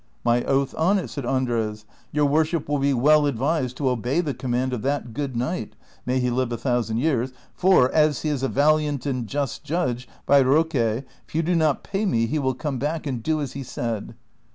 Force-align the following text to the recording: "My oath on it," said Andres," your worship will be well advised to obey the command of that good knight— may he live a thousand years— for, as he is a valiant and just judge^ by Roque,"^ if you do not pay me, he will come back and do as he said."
"My 0.25 0.43
oath 0.45 0.73
on 0.79 0.97
it," 0.97 1.09
said 1.11 1.27
Andres," 1.27 1.85
your 2.11 2.25
worship 2.25 2.67
will 2.67 2.79
be 2.79 2.91
well 2.91 3.27
advised 3.27 3.77
to 3.77 3.89
obey 3.89 4.19
the 4.19 4.33
command 4.33 4.73
of 4.73 4.81
that 4.81 5.13
good 5.13 5.35
knight— 5.35 5.75
may 6.07 6.19
he 6.19 6.31
live 6.31 6.51
a 6.51 6.57
thousand 6.57 6.97
years— 6.97 7.33
for, 7.53 7.91
as 7.91 8.23
he 8.23 8.29
is 8.29 8.41
a 8.41 8.47
valiant 8.47 9.05
and 9.05 9.27
just 9.27 9.63
judge^ 9.63 10.07
by 10.25 10.41
Roque,"^ 10.41 10.73
if 11.27 11.35
you 11.35 11.43
do 11.43 11.53
not 11.53 11.83
pay 11.83 12.07
me, 12.07 12.25
he 12.25 12.39
will 12.39 12.55
come 12.55 12.79
back 12.79 13.05
and 13.05 13.21
do 13.21 13.41
as 13.41 13.53
he 13.53 13.61
said." 13.61 14.15